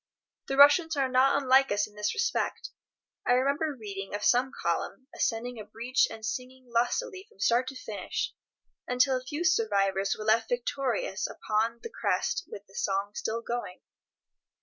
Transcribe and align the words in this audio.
The 0.47 0.57
Russians 0.57 0.97
are 0.97 1.07
not 1.07 1.39
unlike 1.39 1.71
us 1.71 1.85
in 1.85 1.93
this 1.93 2.15
respect. 2.15 2.71
I 3.23 3.33
remember 3.33 3.77
reading 3.79 4.15
of 4.15 4.23
some 4.23 4.51
column 4.63 5.07
ascending 5.13 5.59
a 5.59 5.63
breach 5.63 6.07
and 6.09 6.25
singing 6.25 6.65
lustily 6.73 7.27
from 7.29 7.39
start 7.39 7.67
to 7.67 7.75
finish, 7.75 8.33
until 8.87 9.15
a 9.15 9.23
few 9.23 9.43
survivors 9.45 10.15
were 10.17 10.25
left 10.25 10.49
victorious 10.49 11.27
upon 11.27 11.81
the 11.83 11.91
crest 11.91 12.45
with 12.51 12.65
the 12.65 12.73
song 12.73 13.11
still 13.13 13.43
going. 13.43 13.81